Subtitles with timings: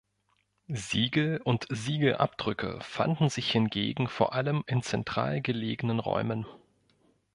[0.73, 6.47] Siegel und Siegelabdrücke fanden sich hingegen vor allem in zentral gelegenen Räumen.